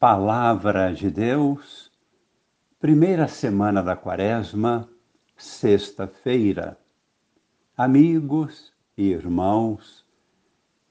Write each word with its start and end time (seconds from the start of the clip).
Palavra 0.00 0.94
de 0.94 1.10
Deus, 1.10 1.92
primeira 2.78 3.28
semana 3.28 3.82
da 3.82 3.94
Quaresma, 3.94 4.88
sexta-feira. 5.36 6.78
Amigos 7.76 8.72
e 8.96 9.10
irmãos, 9.10 10.06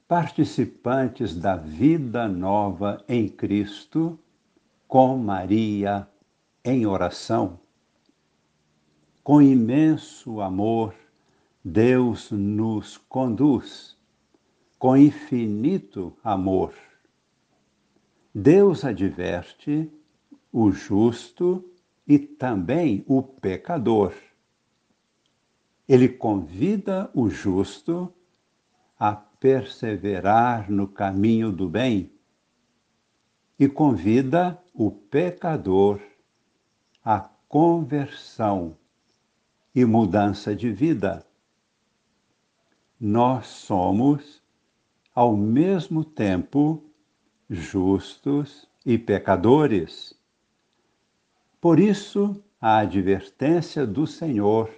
participantes 0.07 1.35
da 1.35 1.55
vida 1.55 2.27
nova 2.27 3.03
em 3.09 3.27
Cristo, 3.27 4.19
com 4.87 5.17
Maria 5.17 6.07
em 6.63 6.85
oração. 6.85 7.59
Com 9.23 9.41
imenso 9.41 10.39
amor, 10.39 10.93
Deus 11.65 12.29
nos 12.29 12.97
conduz, 12.97 13.97
com 14.77 14.95
infinito 14.95 16.15
amor 16.23 16.75
Deus 18.41 18.85
adverte 18.85 19.91
o 20.49 20.71
justo 20.71 21.69
e 22.07 22.17
também 22.17 23.03
o 23.05 23.21
pecador. 23.21 24.13
Ele 25.85 26.07
convida 26.07 27.11
o 27.13 27.29
justo 27.29 28.13
a 28.97 29.13
perseverar 29.13 30.71
no 30.71 30.87
caminho 30.87 31.51
do 31.51 31.67
bem 31.67 32.13
e 33.59 33.67
convida 33.67 34.57
o 34.73 34.89
pecador 34.89 35.99
à 37.03 37.19
conversão 37.49 38.77
e 39.75 39.83
mudança 39.83 40.55
de 40.55 40.71
vida. 40.71 41.25
Nós 42.97 43.47
somos, 43.47 44.41
ao 45.13 45.35
mesmo 45.35 46.05
tempo, 46.05 46.88
justos 47.49 48.67
e 48.85 48.97
pecadores. 48.97 50.13
Por 51.59 51.79
isso, 51.79 52.41
a 52.61 52.77
advertência 52.77 53.85
do 53.85 54.05
Senhor 54.05 54.69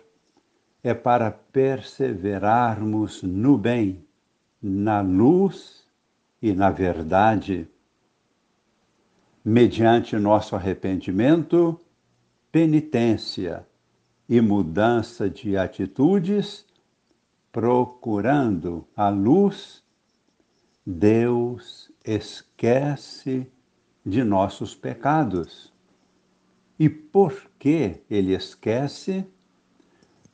é 0.84 0.94
para 0.94 1.30
perseverarmos 1.30 3.22
no 3.22 3.58
bem, 3.58 4.04
na 4.62 5.02
luz 5.02 5.86
e 6.42 6.54
na 6.54 6.72
verdade. 6.72 7.68
Mediante 9.44 10.16
nosso 10.17 10.56
arrependimento, 10.56 11.80
penitência 12.52 13.66
e 14.30 14.40
mudança 14.40 15.30
de 15.30 15.58
atitudes, 15.58 16.66
procurando 17.52 18.88
a 18.95 19.10
luz, 19.10 19.84
Deus 20.86 21.91
esquece 22.04 23.48
de 24.06 24.24
nossos 24.24 24.76
pecados. 24.76 25.72
E 26.80 26.90
por 26.90 27.50
que 27.60 28.02
ele 28.10 28.34
esquece? 28.34 29.26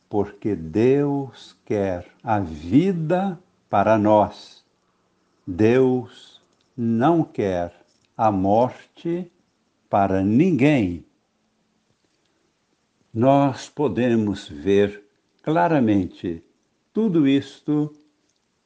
Porque 0.10 0.56
Deus 0.56 1.58
quer 1.66 2.08
a 2.24 2.40
vida 2.40 3.40
para 3.70 3.98
nós. 3.98 4.64
Deus 5.46 6.42
não 6.76 7.24
quer 7.24 7.74
a 8.16 8.32
morte 8.32 9.30
para 9.90 10.22
ninguém. 10.22 11.06
Nós 13.14 13.68
podemos 13.68 14.48
ver 14.48 15.04
claramente 15.42 16.44
tudo 16.94 17.28
isto 17.28 17.94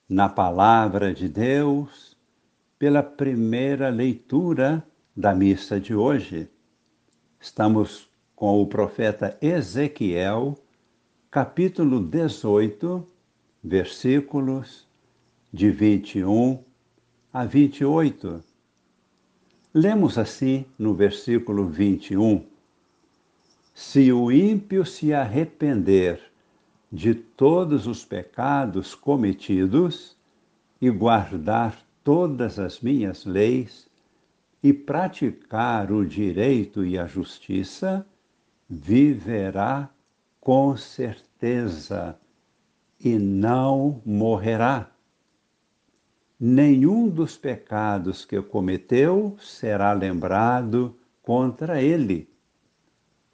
na 0.08 0.28
palavra 0.28 1.14
de 1.14 1.30
Deus 1.30 2.11
pela 2.82 3.04
primeira 3.04 3.90
leitura 3.90 4.84
da 5.16 5.36
missa 5.36 5.80
de 5.80 5.94
hoje. 5.94 6.50
Estamos 7.40 8.10
com 8.36 8.60
o 8.60 8.66
profeta 8.66 9.38
Ezequiel, 9.40 10.58
capítulo 11.30 12.00
18, 12.00 13.08
versículos 13.64 14.88
de 15.54 15.70
21 15.70 16.64
a 17.32 17.46
28. 17.46 18.44
Lemos 19.72 20.18
assim 20.18 20.66
no 20.76 20.96
versículo 20.96 21.68
21. 21.68 22.44
Se 23.76 24.12
o 24.12 24.32
ímpio 24.32 24.88
se 24.88 25.14
arrepender 25.14 26.20
de 26.92 27.14
todos 27.14 27.86
os 27.86 28.04
pecados 28.04 28.96
cometidos 28.96 30.18
e 30.82 30.90
guardar 30.90 31.91
todas 32.04 32.60
as 32.60 32.80
minhas 32.82 33.26
leis 33.26 33.88
e 34.64 34.74
praticar 34.74 35.92
o 35.92 36.06
direito 36.06 36.86
e 36.86 36.98
a 36.98 37.06
justiça, 37.06 38.06
viverá 38.70 39.90
com 40.40 40.76
certeza 40.78 42.18
e 43.00 43.18
não 43.18 44.02
morrerá. 44.06 44.90
Nenhum 46.40 47.08
dos 47.08 47.38
pecados 47.38 48.26
que 48.26 48.42
cometeu 48.42 49.36
será 49.40 49.94
lembrado 49.94 50.98
contra 51.22 51.82
ele. 51.82 52.30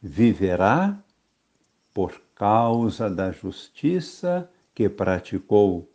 Viverá 0.02 1.02
por 1.94 2.22
causa 2.36 3.10
da 3.10 3.32
justiça 3.32 4.50
que 4.74 4.88
praticou 4.90 5.90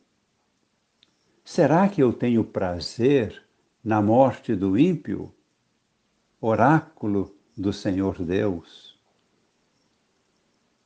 Será 1.45 1.89
que 1.89 2.03
eu 2.03 2.13
tenho 2.13 2.45
prazer 2.45 3.43
na 3.83 4.01
morte 4.01 4.55
do 4.55 4.79
ímpio? 4.79 5.35
Oráculo 6.41 7.35
do 7.57 7.73
Senhor 7.73 8.23
Deus. 8.23 8.99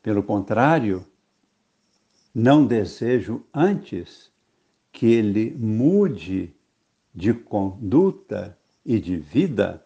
Pelo 0.03 0.23
contrário, 0.23 1.07
não 2.35 2.67
desejo 2.67 3.45
antes 3.53 4.31
que 4.93 5.07
ele 5.07 5.51
mude 5.59 6.55
de 7.15 7.35
conduta 7.35 8.59
e 8.85 8.99
de 8.99 9.17
vida. 9.17 9.85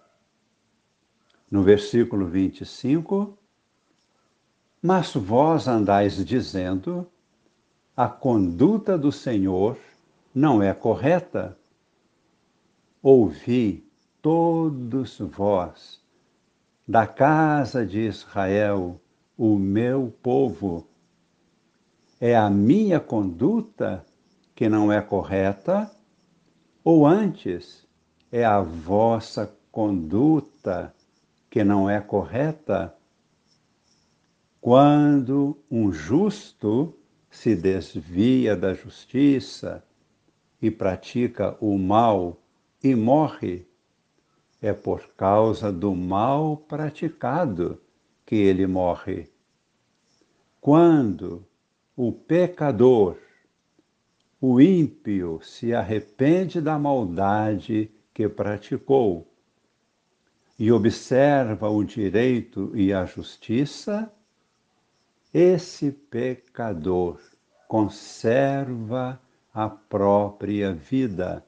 No 1.50 1.62
versículo 1.64 2.26
25, 2.26 3.36
mas 4.80 5.14
vós 5.14 5.66
andais 5.66 6.25
dizendo: 6.25 7.09
a 7.97 8.09
conduta 8.09 8.97
do 8.97 9.10
Senhor 9.10 9.76
não 10.34 10.62
é 10.62 10.72
correta? 10.72 11.56
Ouvi 13.02 13.84
todos 14.22 15.18
vós, 15.18 16.00
da 16.86 17.06
casa 17.06 17.84
de 17.84 18.00
Israel, 18.00 19.00
o 19.36 19.56
meu 19.56 20.14
povo. 20.22 20.86
É 22.20 22.36
a 22.36 22.50
minha 22.50 23.00
conduta 23.00 24.04
que 24.54 24.68
não 24.68 24.92
é 24.92 25.00
correta? 25.00 25.91
Ou 26.84 27.06
antes, 27.06 27.86
é 28.30 28.44
a 28.44 28.60
vossa 28.60 29.52
conduta 29.72 30.94
que 31.48 31.64
não 31.64 31.88
é 31.88 32.00
correta? 32.00 32.94
Quando 34.60 35.56
um 35.70 35.91
justo 35.91 36.94
se 37.30 37.56
desvia 37.56 38.54
da 38.54 38.74
justiça, 38.74 39.82
e 40.60 40.71
pratica 40.71 41.56
o 41.60 41.78
mal 41.78 42.41
e 42.82 42.94
morre, 42.94 43.66
é 44.60 44.72
por 44.72 45.09
causa 45.16 45.72
do 45.72 45.94
mal 45.94 46.56
praticado 46.56 47.81
que 48.26 48.37
ele 48.37 48.66
morre. 48.66 49.31
Quando 50.60 51.47
o 51.97 52.12
pecador, 52.12 53.16
o 54.41 54.60
ímpio, 54.60 55.41
se 55.43 55.75
arrepende 55.75 56.60
da 56.60 56.78
maldade 56.78 57.91
que 58.12 58.28
praticou 58.28 59.27
e 60.59 60.71
observa 60.71 61.71
o 61.71 61.83
direito 61.83 62.71
e 62.77 62.92
a 62.92 63.07
justiça, 63.07 64.12
esse 65.33 65.91
pecador 65.91 67.18
conserva 67.66 69.18
a 69.52 69.68
própria 69.68 70.72
vida. 70.72 71.44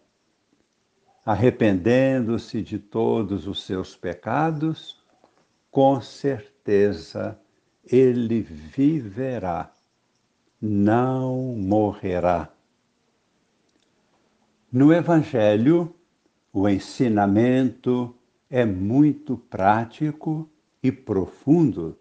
Arrependendo-se 1.24 2.62
de 2.62 2.78
todos 2.78 3.46
os 3.46 3.62
seus 3.62 3.94
pecados, 3.94 5.00
com 5.70 6.00
certeza 6.00 7.38
ele 7.84 8.42
viverá, 8.42 9.72
não 10.60 11.56
morrerá. 11.56 12.52
No 14.70 14.92
Evangelho, 14.92 15.94
o 16.52 16.68
ensinamento 16.68 18.14
é 18.50 18.64
muito 18.64 19.36
prático 19.36 20.48
e 20.82 20.90
profundo. 20.90 21.96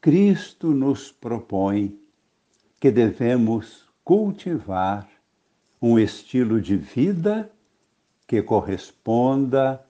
Cristo 0.00 0.68
nos 0.68 1.10
propõe 1.12 1.98
que 2.80 2.90
devemos 2.90 3.83
cultivar 4.04 5.08
um 5.80 5.98
estilo 5.98 6.60
de 6.60 6.76
vida 6.76 7.50
que 8.26 8.42
corresponda 8.42 9.84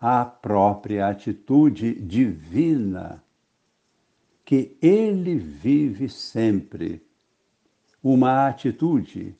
a 0.00 0.24
própria 0.24 1.08
atitude 1.08 1.94
divina 1.94 3.22
que 4.44 4.76
ele 4.82 5.36
vive 5.36 6.08
sempre, 6.08 7.02
uma 8.02 8.48
atitude 8.48 9.36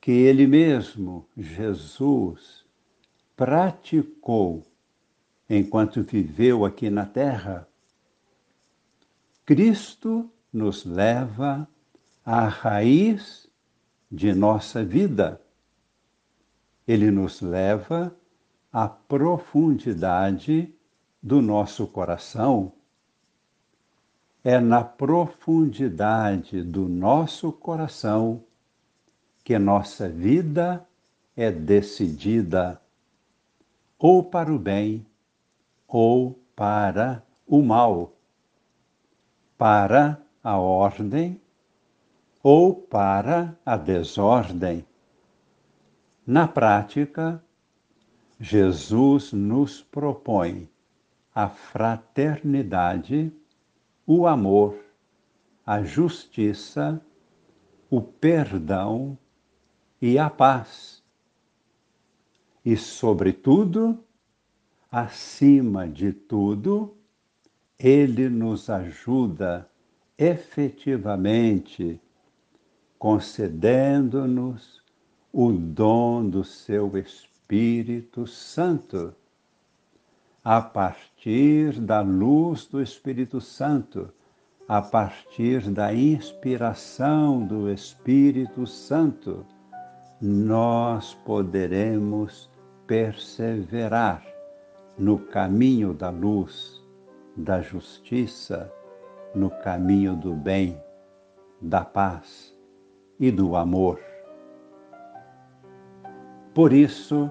que 0.00 0.12
ele 0.12 0.46
mesmo, 0.46 1.28
Jesus, 1.36 2.64
praticou 3.36 4.64
enquanto 5.50 6.02
viveu 6.02 6.64
aqui 6.64 6.88
na 6.88 7.04
terra. 7.04 7.68
Cristo 9.44 10.30
nos 10.52 10.84
leva 10.84 11.68
à 12.24 12.46
raiz 12.46 13.47
de 14.10 14.32
nossa 14.32 14.84
vida. 14.84 15.40
Ele 16.86 17.10
nos 17.10 17.40
leva 17.40 18.14
à 18.72 18.88
profundidade 18.88 20.72
do 21.22 21.42
nosso 21.42 21.86
coração. 21.86 22.72
É 24.42 24.58
na 24.58 24.82
profundidade 24.82 26.62
do 26.62 26.88
nosso 26.88 27.52
coração 27.52 28.42
que 29.44 29.58
nossa 29.58 30.08
vida 30.08 30.86
é 31.36 31.50
decidida 31.50 32.80
ou 33.98 34.22
para 34.22 34.52
o 34.52 34.58
bem 34.58 35.04
ou 35.86 36.38
para 36.54 37.22
o 37.46 37.62
mal, 37.62 38.12
para 39.56 40.20
a 40.42 40.58
ordem 40.58 41.40
ou 42.50 42.74
para 42.74 43.54
a 43.62 43.76
desordem. 43.76 44.82
Na 46.26 46.48
prática, 46.48 47.44
Jesus 48.40 49.34
nos 49.34 49.82
propõe 49.82 50.66
a 51.34 51.50
fraternidade, 51.50 53.30
o 54.06 54.26
amor, 54.26 54.82
a 55.66 55.82
justiça, 55.82 56.98
o 57.90 58.00
perdão 58.00 59.18
e 60.00 60.18
a 60.18 60.30
paz. 60.30 61.04
E, 62.64 62.78
sobretudo, 62.78 64.02
acima 64.90 65.86
de 65.86 66.14
tudo, 66.14 66.96
ele 67.78 68.30
nos 68.30 68.70
ajuda 68.70 69.68
efetivamente, 70.16 72.00
concedendo-nos 72.98 74.82
o 75.32 75.52
dom 75.52 76.28
do 76.28 76.42
seu 76.42 76.98
Espírito 76.98 78.26
Santo. 78.26 79.14
A 80.42 80.60
partir 80.60 81.80
da 81.80 82.00
luz 82.00 82.66
do 82.66 82.82
Espírito 82.82 83.40
Santo, 83.40 84.10
a 84.66 84.82
partir 84.82 85.70
da 85.70 85.94
inspiração 85.94 87.46
do 87.46 87.70
Espírito 87.70 88.66
Santo, 88.66 89.46
nós 90.20 91.14
poderemos 91.24 92.50
perseverar 92.86 94.26
no 94.98 95.18
caminho 95.18 95.94
da 95.94 96.10
luz, 96.10 96.82
da 97.36 97.60
justiça, 97.60 98.72
no 99.34 99.50
caminho 99.50 100.16
do 100.16 100.34
bem, 100.34 100.80
da 101.60 101.84
paz 101.84 102.57
e 103.18 103.30
do 103.30 103.56
amor. 103.56 104.00
Por 106.54 106.72
isso, 106.72 107.30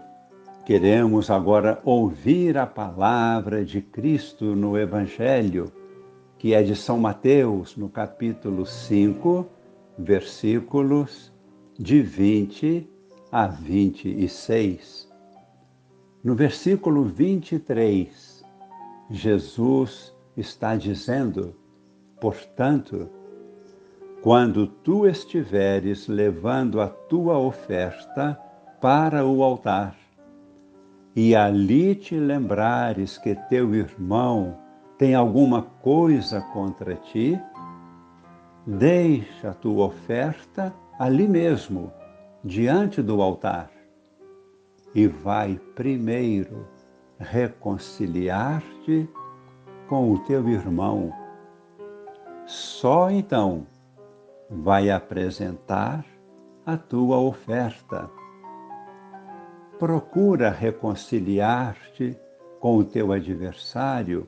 queremos 0.66 1.30
agora 1.30 1.80
ouvir 1.84 2.58
a 2.58 2.66
palavra 2.66 3.64
de 3.66 3.82
Cristo 3.82 4.56
no 4.56 4.78
Evangelho, 4.78 5.72
que 6.38 6.54
é 6.54 6.62
de 6.62 6.76
São 6.76 7.00
Mateus, 7.00 7.76
no 7.76 7.90
capítulo 7.90 8.66
5, 8.66 9.48
versículos 9.98 11.32
de 11.78 12.02
20 12.02 12.90
a 13.32 13.48
26. 13.48 15.12
No 16.24 16.36
versículo 16.36 17.04
23, 17.04 18.44
Jesus 19.10 20.16
está 20.36 20.76
dizendo: 20.76 21.56
Portanto, 22.20 23.10
quando 24.22 24.68
tu 24.68 25.06
estiveres 25.08 26.08
levando 26.08 26.82
a 26.82 26.88
tua 26.88 27.38
oferta 27.38 28.40
para 28.82 29.26
o 29.26 29.44
altar, 29.44 29.96
e 31.16 31.36
ali 31.36 31.96
te 31.96 32.16
lembrares 32.16 33.18
que 33.18 33.36
teu 33.50 33.74
irmão 33.74 34.58
tem 34.98 35.16
alguma 35.16 35.62
coisa 35.62 36.42
contra 36.54 36.96
ti, 36.96 37.40
deixa 38.66 39.50
a 39.50 39.54
tua 39.54 39.86
oferta 39.86 40.74
ali 41.00 41.28
mesmo, 41.28 41.92
diante 42.44 43.02
do 43.02 43.22
altar, 43.22 43.70
e 44.94 45.08
vai 45.08 45.60
primeiro 45.76 46.68
reconciliar-te 47.20 49.08
com 49.88 50.12
o 50.12 50.20
teu 50.20 50.48
irmão. 50.50 51.12
Só 52.46 53.10
então 53.10 53.66
vai 54.50 54.90
apresentar 54.90 56.06
a 56.66 56.78
tua 56.78 57.18
oferta. 57.20 58.10
Procura 59.80 60.50
reconciliar-te 60.50 62.18
com 62.60 62.78
o 62.78 62.84
teu 62.84 63.12
adversário 63.12 64.28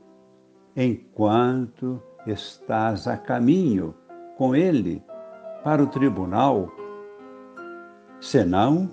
enquanto 0.76 2.02
estás 2.28 3.08
a 3.08 3.18
caminho 3.18 3.96
com 4.38 4.56
ele 4.56 5.04
para 5.64 5.84
o 5.84 5.88
tribunal. 5.88 6.72
Senão, 8.22 8.90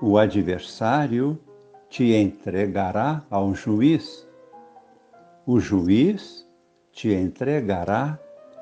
o 0.00 0.16
adversário 0.16 1.38
te 1.88 2.14
entregará 2.14 3.24
ao 3.28 3.54
juiz. 3.54 4.26
O 5.44 5.58
juiz 5.58 6.48
te 6.92 7.12
entregará 7.12 8.18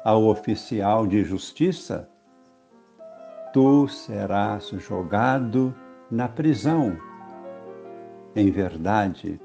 ao 0.08 0.25
oficial 0.25 1.06
de 1.06 1.22
justiça. 1.22 2.08
Tu 3.52 3.87
serás 3.88 4.69
jogado 4.69 5.75
na 6.10 6.26
prisão. 6.26 6.96
Em 8.34 8.50
verdade, 8.50 9.38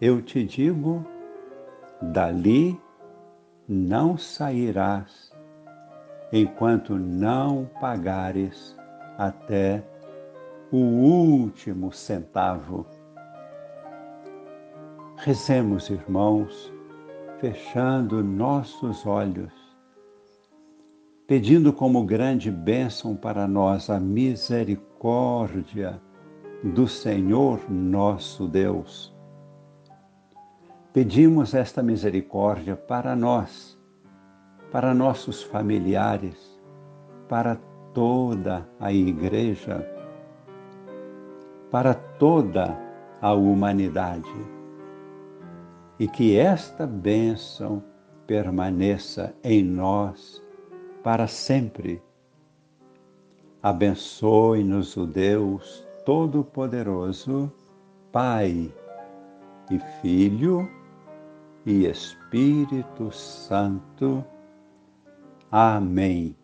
eu 0.00 0.20
te 0.20 0.42
digo, 0.42 1.06
dali 2.02 2.76
não 3.68 4.18
sairás 4.18 5.30
enquanto 6.32 6.96
não 6.96 7.70
pagares 7.80 8.76
até 9.16 9.80
o 10.72 10.78
último 10.78 11.92
centavo. 11.92 12.84
Rezemos, 15.18 15.88
irmãos, 15.88 16.74
fechando 17.38 18.24
nossos 18.24 19.06
olhos, 19.06 19.67
pedindo 21.28 21.72
como 21.74 22.06
grande 22.06 22.50
bênção 22.50 23.14
para 23.14 23.46
nós 23.46 23.90
a 23.90 24.00
misericórdia 24.00 26.00
do 26.64 26.88
Senhor 26.88 27.70
nosso 27.70 28.48
Deus. 28.48 29.14
Pedimos 30.90 31.52
esta 31.52 31.82
misericórdia 31.82 32.74
para 32.74 33.14
nós, 33.14 33.78
para 34.72 34.94
nossos 34.94 35.42
familiares, 35.42 36.58
para 37.28 37.56
toda 37.92 38.66
a 38.80 38.90
Igreja, 38.90 39.86
para 41.70 41.92
toda 41.92 42.74
a 43.20 43.34
humanidade. 43.34 44.32
E 45.98 46.08
que 46.08 46.38
esta 46.38 46.86
bênção 46.86 47.84
permaneça 48.26 49.34
em 49.44 49.62
nós 49.62 50.47
para 51.02 51.26
sempre. 51.26 52.02
Abençoe-nos 53.62 54.96
o 54.96 55.06
Deus 55.06 55.86
Todo-Poderoso, 56.04 57.52
Pai 58.12 58.72
e 59.70 59.78
Filho 60.00 60.68
e 61.66 61.86
Espírito 61.86 63.12
Santo. 63.12 64.24
Amém. 65.50 66.36